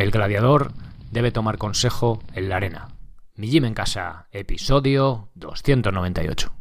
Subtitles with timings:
[0.00, 0.72] El gladiador
[1.10, 2.88] debe tomar consejo en la arena.
[3.36, 6.54] Mi gym en casa, episodio 298.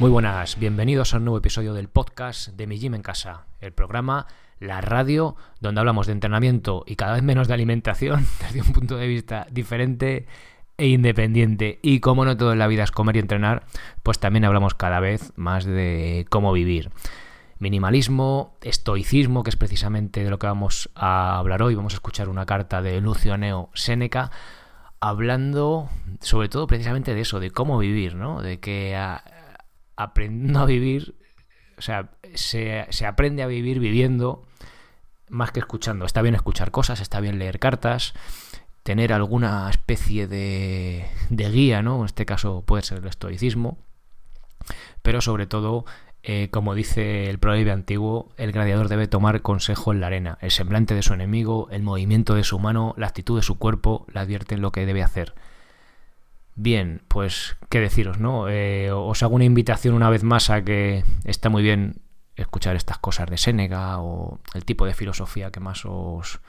[0.00, 3.72] Muy buenas, bienvenidos a un nuevo episodio del podcast de Mi Gym en Casa, el
[3.72, 4.26] programa,
[4.58, 8.96] la radio, donde hablamos de entrenamiento y cada vez menos de alimentación desde un punto
[8.96, 10.26] de vista diferente
[10.78, 11.78] e independiente.
[11.82, 13.64] Y como no todo en la vida es comer y entrenar,
[14.02, 16.90] pues también hablamos cada vez más de cómo vivir.
[17.58, 21.74] Minimalismo, estoicismo, que es precisamente de lo que vamos a hablar hoy.
[21.74, 24.30] Vamos a escuchar una carta de Lucio Neo Séneca
[25.00, 28.42] hablando sobre todo precisamente de eso, de cómo vivir, ¿no?
[28.42, 28.96] De que
[29.96, 31.14] aprendiendo a vivir,
[31.76, 34.46] o sea, se, se aprende a vivir viviendo
[35.28, 36.06] más que escuchando.
[36.06, 38.14] Está bien escuchar cosas, está bien leer cartas,
[38.88, 41.98] tener alguna especie de, de, guía, ¿no?
[41.98, 43.76] En este caso puede ser el estoicismo,
[45.02, 45.84] pero sobre todo,
[46.22, 50.38] eh, como dice el proverbio antiguo, el gladiador debe tomar consejo en la arena.
[50.40, 54.06] El semblante de su enemigo, el movimiento de su mano, la actitud de su cuerpo
[54.10, 55.34] le advierten lo que debe hacer.
[56.54, 58.48] Bien, pues qué deciros, ¿no?
[58.48, 62.00] Eh, os hago una invitación una vez más a que está muy bien
[62.36, 66.40] escuchar estas cosas de Séneca o el tipo de filosofía que más os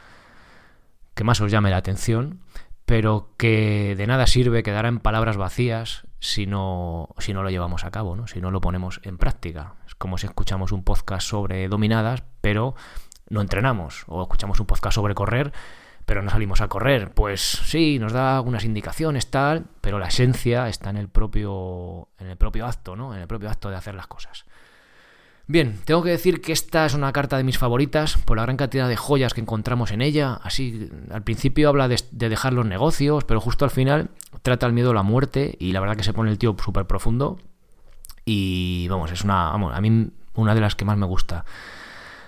[1.20, 2.40] que más os llame la atención,
[2.86, 7.84] pero que de nada sirve quedar en palabras vacías si no, si no lo llevamos
[7.84, 8.26] a cabo, ¿no?
[8.26, 9.74] si no lo ponemos en práctica.
[9.86, 12.74] Es como si escuchamos un podcast sobre dominadas, pero
[13.28, 15.52] no entrenamos, o escuchamos un podcast sobre correr,
[16.06, 17.12] pero no salimos a correr.
[17.14, 22.28] Pues sí, nos da algunas indicaciones, tal, pero la esencia está en el propio, en
[22.28, 23.14] el propio acto, ¿no?
[23.14, 24.46] En el propio acto de hacer las cosas.
[25.50, 28.56] Bien, tengo que decir que esta es una carta de mis favoritas por la gran
[28.56, 30.40] cantidad de joyas que encontramos en ella.
[30.44, 34.12] Así, al principio habla de, dejar los negocios, pero justo al final
[34.44, 36.86] trata el miedo a la muerte y la verdad que se pone el tío súper
[36.86, 37.40] profundo.
[38.26, 41.46] Y vamos, es una, vamos, a mí una de las que más me gusta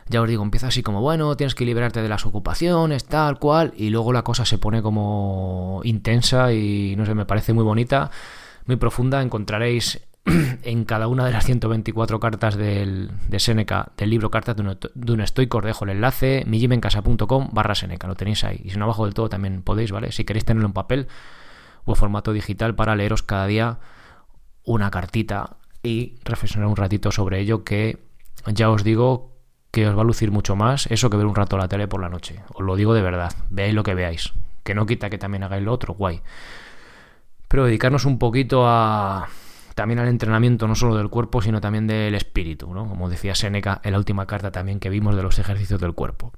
[0.08, 3.74] ya os digo, empieza así como, bueno, tienes que liberarte de las ocupaciones, tal cual,
[3.78, 8.12] y luego la cosa se pone como intensa y no sé, me parece muy bonita,
[8.66, 9.22] muy profunda.
[9.22, 10.02] Encontraréis
[10.64, 14.78] en cada una de las 124 cartas del, de Seneca, del libro Cartas de un,
[14.94, 15.34] de un os
[15.64, 18.62] dejo el enlace, mijimencasa.com barra Seneca, lo tenéis ahí.
[18.64, 20.12] Y si no abajo del todo también podéis, ¿vale?
[20.12, 21.08] Si queréis tenerlo en papel
[21.86, 23.80] o en formato digital para leeros cada día
[24.64, 27.98] una cartita y reflexionar un ratito sobre ello que
[28.46, 29.32] ya os digo
[29.72, 32.02] que os va a lucir mucho más eso que ver un rato la tele por
[32.02, 32.42] la noche.
[32.54, 34.34] Os lo digo de verdad, veáis lo que veáis.
[34.64, 36.22] Que no quita que también hagáis lo otro, guay.
[37.48, 39.28] Pero dedicarnos un poquito a
[39.82, 42.88] también al entrenamiento no solo del cuerpo, sino también del espíritu, ¿no?
[42.88, 46.34] Como decía Seneca en la última carta también que vimos de los ejercicios del cuerpo.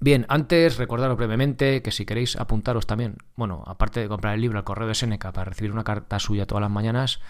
[0.00, 4.58] Bien, antes recordaros brevemente que si queréis apuntaros también, bueno, aparte de comprar el libro
[4.58, 7.20] al correo de Seneca para recibir una carta suya todas las mañanas,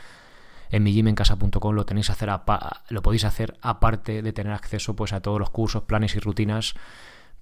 [0.71, 2.31] en mijimencasa.com lo tenéis hacer
[2.89, 6.75] lo podéis hacer aparte de tener acceso pues a todos los cursos, planes y rutinas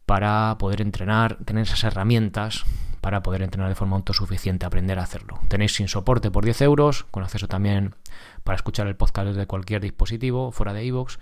[0.06, 2.64] para poder entrenar, tener esas herramientas
[3.00, 5.38] para poder entrenar de forma autosuficiente, aprender a hacerlo.
[5.48, 7.94] Tenéis sin soporte por 10 euros, con acceso también
[8.42, 11.18] para escuchar el podcast desde cualquier dispositivo, fuera de iVoox,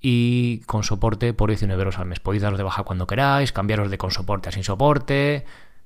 [0.00, 2.20] y con soporte por 19 euros al mes.
[2.20, 5.44] Podéis daros de baja cuando queráis, cambiaros de con soporte a sin soporte.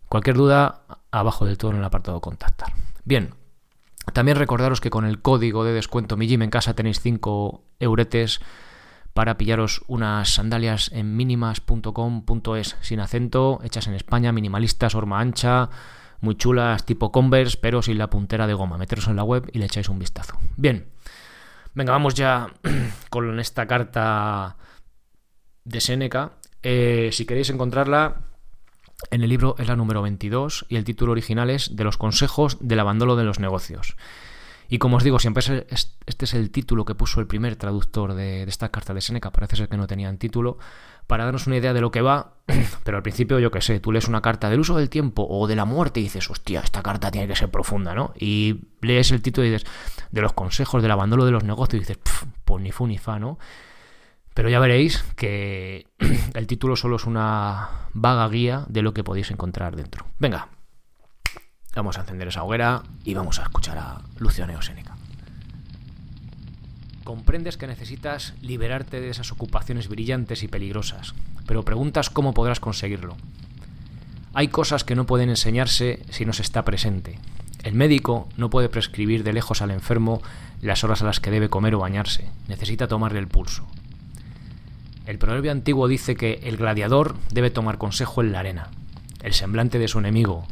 [0.08, 2.72] Cualquier duda, abajo del todo en el apartado contactar.
[3.04, 3.34] Bien,
[4.12, 8.40] también recordaros que con el código de descuento Mi Gym en casa tenéis 5 euretes
[9.14, 15.70] para pillaros unas sandalias en minimas.com.es sin acento, hechas en España, minimalistas, horma ancha,
[16.20, 18.76] muy chulas, tipo Converse, pero sin la puntera de goma.
[18.76, 20.36] Meteros en la web y le echáis un vistazo.
[20.56, 20.88] Bien,
[21.74, 22.52] venga, vamos ya
[23.08, 24.56] con esta carta
[25.64, 26.32] de Seneca.
[26.62, 28.16] Eh, si queréis encontrarla,
[29.10, 32.58] en el libro es la número 22 y el título original es De los consejos
[32.60, 33.96] del abandono de los negocios.
[34.68, 38.44] Y como os digo, siempre este es el título que puso el primer traductor de,
[38.44, 40.58] esta carta de Seneca, parece ser que no tenían título,
[41.06, 42.34] para darnos una idea de lo que va,
[42.84, 45.46] pero al principio yo que sé, tú lees una carta del uso del tiempo o
[45.46, 48.14] de la muerte y dices, hostia, esta carta tiene que ser profunda, ¿no?
[48.18, 49.70] Y lees el título y dices,
[50.10, 51.98] de los consejos del abandono de los negocios y dices,
[52.44, 53.38] pues ni fu ni fa, ¿no?
[54.34, 55.86] Pero ya veréis que
[56.34, 60.06] el título solo es una vaga guía de lo que podéis encontrar dentro.
[60.18, 60.48] Venga,
[61.74, 64.96] vamos a encender esa hoguera y vamos a escuchar a Lucio Séneca.
[67.02, 71.14] Comprendes que necesitas liberarte de esas ocupaciones brillantes y peligrosas,
[71.46, 73.16] pero preguntas cómo podrás conseguirlo.
[74.32, 77.18] Hay cosas que no pueden enseñarse si no se está presente.
[77.62, 80.22] El médico no puede prescribir de lejos al enfermo
[80.60, 83.66] las horas a las que debe comer o bañarse, necesita tomarle el pulso.
[85.06, 88.68] El proverbio antiguo dice que el gladiador debe tomar consejo en la arena.
[89.22, 90.46] El semblante de su enemigo,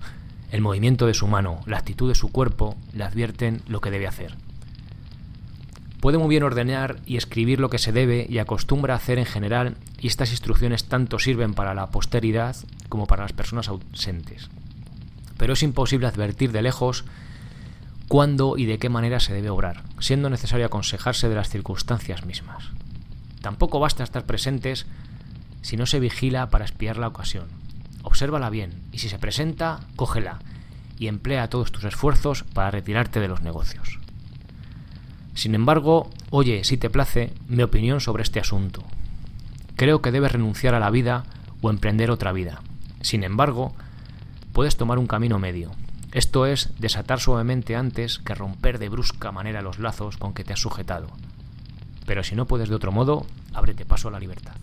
[0.52, 4.06] el movimiento de su mano, la actitud de su cuerpo le advierten lo que debe
[4.06, 4.36] hacer.
[6.00, 9.24] Puede muy bien ordenar y escribir lo que se debe y acostumbra a hacer en
[9.24, 12.54] general y estas instrucciones tanto sirven para la posteridad
[12.90, 14.50] como para las personas ausentes.
[15.38, 17.06] Pero es imposible advertir de lejos
[18.08, 22.64] cuándo y de qué manera se debe obrar, siendo necesario aconsejarse de las circunstancias mismas.
[23.40, 24.84] Tampoco basta estar presentes
[25.62, 27.61] si no se vigila para espiar la ocasión.
[28.12, 30.38] Obsérvala bien y si se presenta, cógela
[30.98, 34.00] y emplea todos tus esfuerzos para retirarte de los negocios.
[35.32, 38.84] Sin embargo, oye, si te place, mi opinión sobre este asunto.
[39.76, 41.24] Creo que debes renunciar a la vida
[41.62, 42.60] o emprender otra vida.
[43.00, 43.72] Sin embargo,
[44.52, 45.70] puedes tomar un camino medio.
[46.12, 50.52] Esto es desatar suavemente antes que romper de brusca manera los lazos con que te
[50.52, 51.08] has sujetado.
[52.04, 53.24] Pero si no puedes de otro modo,
[53.54, 54.56] ábrete paso a la libertad.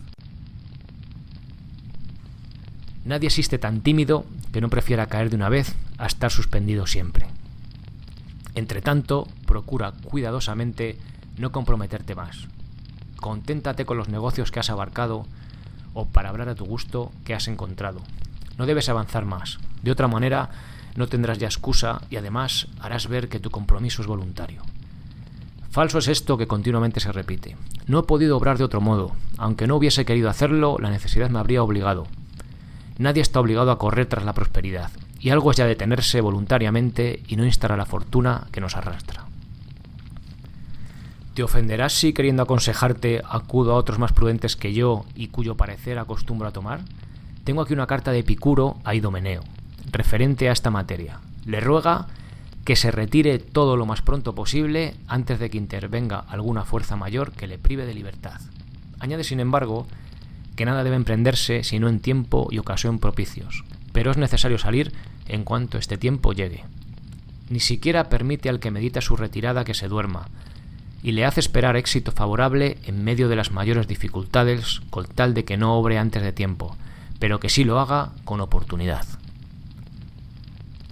[3.10, 4.24] Nadie existe tan tímido
[4.54, 7.26] que no prefiera caer de una vez a estar suspendido siempre.
[8.54, 10.96] Entre tanto, procura cuidadosamente
[11.36, 12.48] no comprometerte más.
[13.16, 15.26] Conténtate con los negocios que has abarcado
[15.96, 18.00] o para hablar a tu gusto que has encontrado.
[18.60, 19.58] No debes avanzar más.
[19.82, 20.52] De otra manera,
[20.96, 24.62] no tendrás ya excusa y además harás ver que tu compromiso es voluntario.
[25.72, 27.58] Falso es esto que continuamente se repite.
[27.88, 29.16] No he podido obrar de otro modo.
[29.40, 32.06] Aunque no hubiese querido hacerlo, la necesidad me habría obligado.
[33.00, 34.92] Nadie está obligado a correr tras la prosperidad,
[35.22, 39.26] y algo es ya detenerse voluntariamente y no instar a la fortuna que nos arrastra.
[41.34, 45.98] ¿Te ofenderás si queriendo aconsejarte acudo a otros más prudentes que yo y cuyo parecer
[45.98, 46.82] acostumbro a tomar?
[47.46, 49.44] Tengo aquí una carta de Epicuro a Idomeneo,
[49.92, 51.22] referente a esta materia.
[51.46, 52.08] Le ruega
[52.66, 57.32] que se retire todo lo más pronto posible antes de que intervenga alguna fuerza mayor
[57.32, 58.42] que le prive de libertad.
[59.00, 59.88] Añade, sin embargo,
[60.60, 63.64] que nada debe emprenderse sino en tiempo y ocasión propicios,
[63.94, 64.92] pero es necesario salir
[65.30, 66.66] en cuanto este tiempo llegue.
[67.50, 70.28] Ni siquiera permite al que medita su retirada que se duerma,
[71.02, 75.46] y le hace esperar éxito favorable en medio de las mayores dificultades con tal de
[75.46, 76.76] que no obre antes de tiempo,
[77.20, 79.06] pero que sí lo haga con oportunidad.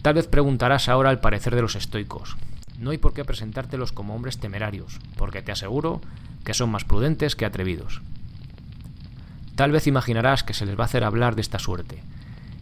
[0.02, 2.38] Tal vez preguntarás ahora el parecer de los estoicos.
[2.80, 6.00] No hay por qué presentártelos como hombres temerarios, porque te aseguro
[6.46, 8.02] que son más prudentes que atrevidos.
[9.58, 12.04] Tal vez imaginarás que se les va a hacer hablar de esta suerte,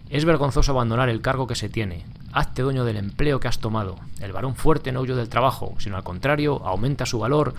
[0.09, 2.05] es vergonzoso abandonar el cargo que se tiene.
[2.31, 3.97] Hazte dueño del empleo que has tomado.
[4.21, 7.53] El varón fuerte no huyó del trabajo, sino al contrario, aumenta su valor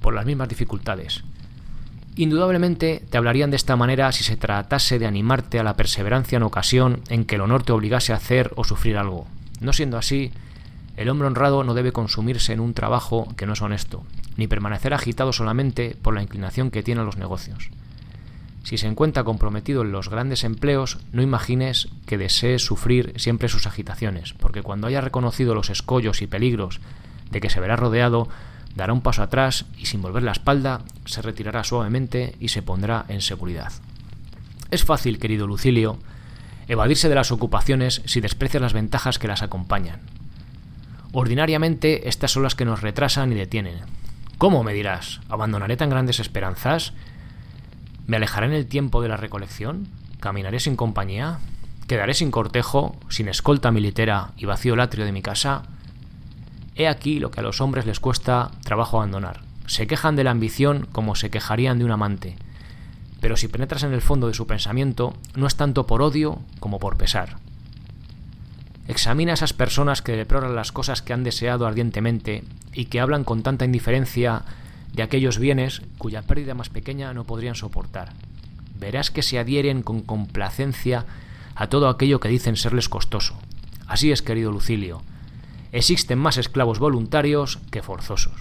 [0.00, 1.22] por las mismas dificultades.
[2.16, 6.44] Indudablemente te hablarían de esta manera si se tratase de animarte a la perseverancia en
[6.44, 9.26] ocasión en que el honor te obligase a hacer o sufrir algo.
[9.60, 10.32] No siendo así,
[10.96, 14.02] el hombre honrado no debe consumirse en un trabajo que no es honesto,
[14.38, 17.68] ni permanecer agitado solamente por la inclinación que tienen los negocios.
[18.64, 23.66] Si se encuentra comprometido en los grandes empleos, no imagines que desee sufrir siempre sus
[23.66, 26.80] agitaciones, porque cuando haya reconocido los escollos y peligros
[27.30, 28.28] de que se verá rodeado,
[28.74, 33.04] dará un paso atrás y sin volver la espalda se retirará suavemente y se pondrá
[33.08, 33.72] en seguridad.
[34.70, 35.98] Es fácil, querido Lucilio,
[36.68, 40.00] evadirse de las ocupaciones si desprecias las ventajas que las acompañan.
[41.12, 43.80] Ordinariamente estas son las que nos retrasan y detienen.
[44.36, 45.20] ¿Cómo me dirás?
[45.28, 46.92] ¿Abandonaré tan grandes esperanzas?
[48.08, 49.86] ¿Me alejaré en el tiempo de la recolección?
[50.18, 51.40] ¿Caminaré sin compañía?
[51.86, 55.64] ¿Quedaré sin cortejo, sin escolta militera y vacío el atrio de mi casa?
[56.74, 59.42] He aquí lo que a los hombres les cuesta trabajo abandonar.
[59.66, 62.36] Se quejan de la ambición como se quejarían de un amante.
[63.20, 66.78] Pero si penetras en el fondo de su pensamiento, no es tanto por odio como
[66.78, 67.36] por pesar.
[68.86, 73.24] Examina a esas personas que deploran las cosas que han deseado ardientemente y que hablan
[73.24, 74.44] con tanta indiferencia
[74.92, 78.12] de aquellos bienes cuya pérdida más pequeña no podrían soportar.
[78.78, 81.06] Verás que se adhieren con complacencia
[81.54, 83.34] a todo aquello que dicen serles costoso.
[83.86, 85.02] Así es, querido Lucilio.
[85.72, 88.40] Existen más esclavos voluntarios que forzosos.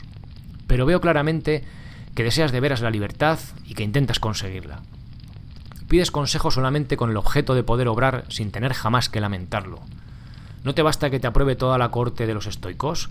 [0.67, 1.63] Pero veo claramente
[2.13, 4.81] que deseas de veras la libertad y que intentas conseguirla.
[5.87, 9.79] Pides consejo solamente con el objeto de poder obrar sin tener jamás que lamentarlo.
[10.63, 13.09] ¿No te basta que te apruebe toda la corte de los estoicos?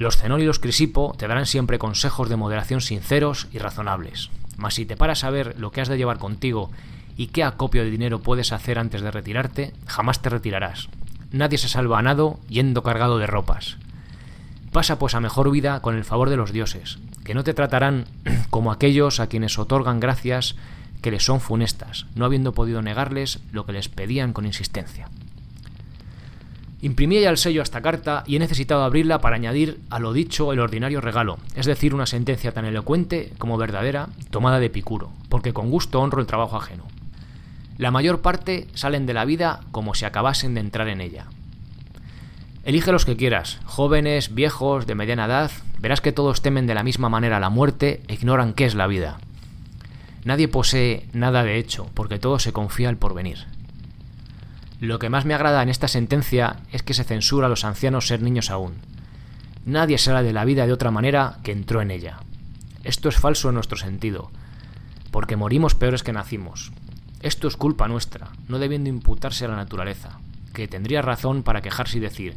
[0.00, 4.30] Los Zenón y los Crisipo te darán siempre consejos de moderación sinceros y razonables.
[4.56, 6.70] Mas si te paras a ver lo que has de llevar contigo
[7.18, 10.88] y qué acopio de dinero puedes hacer antes de retirarte, jamás te retirarás.
[11.32, 13.76] Nadie se salva a nado yendo cargado de ropas.
[14.72, 18.06] Pasa pues a mejor vida con el favor de los dioses, que no te tratarán
[18.48, 20.56] como aquellos a quienes otorgan gracias
[21.02, 25.10] que les son funestas, no habiendo podido negarles lo que les pedían con insistencia.
[26.82, 30.14] Imprimí ya el sello a esta carta y he necesitado abrirla para añadir a lo
[30.14, 35.10] dicho el ordinario regalo, es decir, una sentencia tan elocuente como verdadera, tomada de Picuro,
[35.28, 36.84] porque con gusto honro el trabajo ajeno.
[37.76, 41.26] La mayor parte salen de la vida como si acabasen de entrar en ella.
[42.64, 46.82] Elige los que quieras, jóvenes, viejos, de mediana edad, verás que todos temen de la
[46.82, 49.18] misma manera la muerte e ignoran qué es la vida.
[50.24, 53.46] Nadie posee nada de hecho, porque todo se confía al porvenir.
[54.80, 58.06] Lo que más me agrada en esta sentencia es que se censura a los ancianos
[58.06, 58.74] ser niños aún.
[59.64, 62.20] Nadie sale de la vida de otra manera que entró en ella.
[62.82, 64.30] Esto es falso en nuestro sentido,
[65.10, 66.72] porque morimos peores que nacimos.
[67.20, 70.18] Esto es culpa nuestra, no debiendo imputarse a la naturaleza
[70.52, 72.36] que tendría razón para quejarse y decir,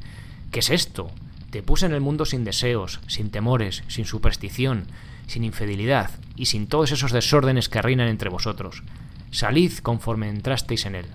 [0.52, 1.12] ¿qué es esto?
[1.50, 4.88] Te puse en el mundo sin deseos, sin temores, sin superstición,
[5.28, 8.84] sin infidelidad y sin todos esos desórdenes que reinan entre vosotros.
[9.32, 11.06] Salid conforme entrasteis en él.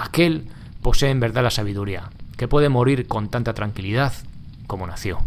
[0.00, 0.48] Aquel
[0.80, 4.14] posee en verdad la sabiduría, que puede morir con tanta tranquilidad
[4.66, 5.18] como nació.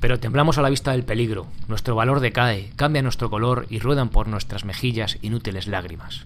[0.00, 4.08] Pero temblamos a la vista del peligro, nuestro valor decae, cambia nuestro color y ruedan
[4.08, 6.24] por nuestras mejillas inútiles lágrimas.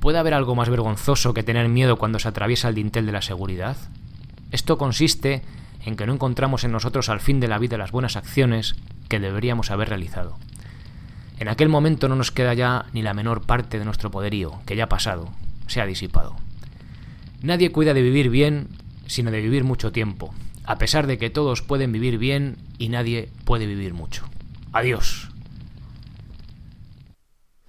[0.00, 3.20] ¿Puede haber algo más vergonzoso que tener miedo cuando se atraviesa el dintel de la
[3.20, 3.76] seguridad?
[4.52, 5.42] Esto consiste
[5.84, 8.74] en que no encontramos en nosotros al fin de la vida las buenas acciones
[9.10, 10.38] que deberíamos haber realizado.
[11.40, 14.76] En aquel momento no nos queda ya ni la menor parte de nuestro poderío, que
[14.76, 15.30] ya ha pasado,
[15.68, 16.36] se ha disipado.
[17.40, 18.68] Nadie cuida de vivir bien,
[19.06, 23.30] sino de vivir mucho tiempo, a pesar de que todos pueden vivir bien y nadie
[23.46, 24.28] puede vivir mucho.
[24.72, 25.30] Adiós.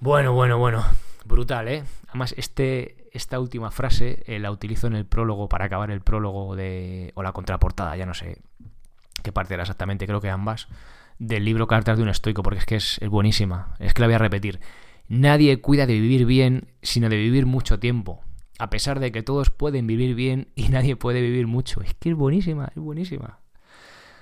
[0.01, 0.83] Bueno, bueno, bueno.
[1.23, 1.85] Brutal, ¿eh?
[2.09, 6.57] Además, este, esta última frase eh, la utilizo en el prólogo para acabar el prólogo
[6.57, 7.13] de.
[7.15, 8.37] o la contraportada, ya no sé
[9.23, 10.67] qué parte era exactamente, creo que ambas,
[11.21, 13.75] del libro Cartas de un estoico, porque es que es, es buenísima.
[13.79, 14.59] Es que la voy a repetir.
[15.07, 18.21] Nadie cuida de vivir bien, sino de vivir mucho tiempo.
[18.57, 21.81] A pesar de que todos pueden vivir bien y nadie puede vivir mucho.
[21.81, 23.39] Es que es buenísima, es buenísima.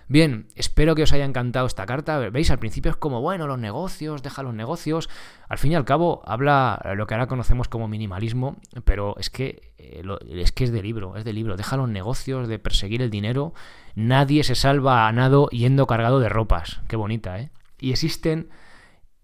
[0.09, 2.17] Bien, espero que os haya encantado esta carta.
[2.17, 5.07] Veis, al principio es como, bueno, los negocios, deja los negocios.
[5.47, 9.71] Al fin y al cabo, habla lo que ahora conocemos como minimalismo, pero es que,
[9.77, 10.01] eh,
[10.31, 11.57] es que es de libro, es de libro.
[11.57, 13.53] Deja los negocios, de perseguir el dinero.
[13.93, 16.81] Nadie se salva a nado yendo cargado de ropas.
[16.87, 17.51] Qué bonita, ¿eh?
[17.79, 18.49] Y existen,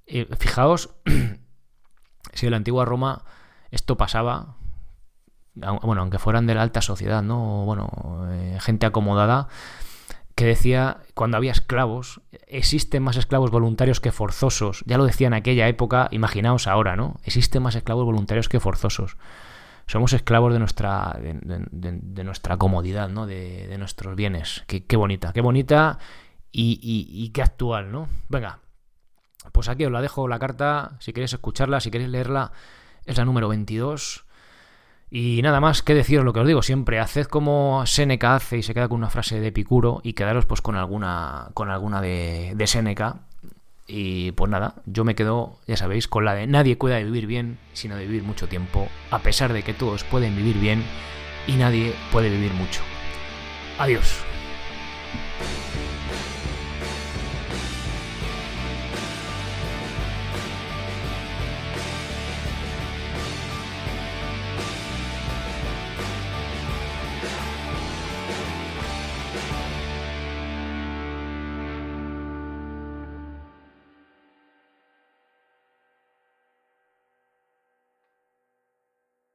[0.06, 0.94] eh, fijaos,
[2.34, 3.24] si en la antigua Roma
[3.72, 4.58] esto pasaba,
[5.56, 7.65] bueno, aunque fueran de la alta sociedad, ¿no?
[7.65, 9.48] Bueno, eh, gente acomodada
[10.36, 14.84] que decía, cuando había esclavos, existen más esclavos voluntarios que forzosos.
[14.86, 17.15] Ya lo decía en aquella época, imaginaos ahora, ¿no?
[17.24, 19.15] Existen más esclavos voluntarios que forzosos.
[19.88, 23.25] Somos esclavos de nuestra, de, nuestra comodidad, ¿no?
[23.25, 24.65] De, nuestros bienes.
[24.68, 26.00] Qué, bonita, qué bonita
[26.51, 28.10] y, y, qué actual, ¿no?
[28.27, 28.60] Venga,
[29.54, 32.51] pues aquí os la dejo la carta, si queréis escucharla, si queréis leerla,
[33.06, 34.25] es la número 22
[35.10, 38.64] y nada más que deciros lo que os digo siempre, haced como Seneca hace y
[38.64, 42.54] se queda con una frase de Epicuro y quedaros pues con alguna, con alguna de,
[42.56, 43.22] de Seneca.
[43.88, 47.28] Y pues nada, yo me quedo, ya sabéis, con la de nadie cuida de vivir
[47.28, 50.84] bien, sino de vivir mucho tiempo, a pesar de que todos pueden vivir bien
[51.46, 52.82] y nadie puede vivir mucho.
[53.78, 54.24] Adiós.